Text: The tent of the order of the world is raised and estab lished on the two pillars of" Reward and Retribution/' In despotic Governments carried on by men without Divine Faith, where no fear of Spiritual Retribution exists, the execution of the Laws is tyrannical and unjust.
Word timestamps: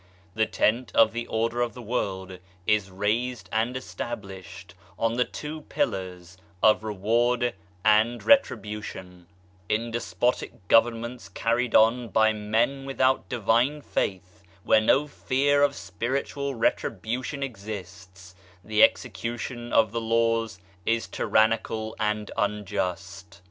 The 0.33 0.47
tent 0.47 0.91
of 0.95 1.13
the 1.13 1.27
order 1.27 1.61
of 1.61 1.75
the 1.75 1.79
world 1.83 2.39
is 2.65 2.89
raised 2.89 3.47
and 3.51 3.75
estab 3.75 4.21
lished 4.23 4.71
on 4.97 5.13
the 5.13 5.25
two 5.25 5.61
pillars 5.69 6.37
of" 6.63 6.83
Reward 6.83 7.53
and 7.85 8.19
Retribution/' 8.19 9.25
In 9.69 9.91
despotic 9.91 10.67
Governments 10.67 11.29
carried 11.29 11.75
on 11.75 12.07
by 12.07 12.33
men 12.33 12.85
without 12.85 13.29
Divine 13.29 13.83
Faith, 13.83 14.41
where 14.63 14.81
no 14.81 15.05
fear 15.05 15.61
of 15.61 15.75
Spiritual 15.75 16.55
Retribution 16.55 17.43
exists, 17.43 18.33
the 18.63 18.81
execution 18.81 19.71
of 19.71 19.91
the 19.91 20.01
Laws 20.01 20.57
is 20.83 21.05
tyrannical 21.05 21.95
and 21.99 22.31
unjust. 22.35 23.39